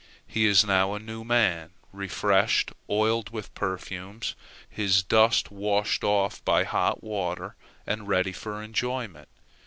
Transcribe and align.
He 0.25 0.47
is 0.47 0.65
now 0.65 0.95
a 0.95 0.99
new 0.99 1.23
man; 1.23 1.73
refreshed, 1.93 2.71
oiled 2.89 3.29
with 3.29 3.53
perfumes, 3.53 4.33
his 4.67 5.03
dust 5.03 5.51
washed 5.51 6.03
off 6.03 6.43
by 6.43 6.63
hot 6.63 7.03
water, 7.03 7.55
and 7.85 8.07
ready 8.07 8.31
for 8.33 8.63
enjoyment. 8.63 9.29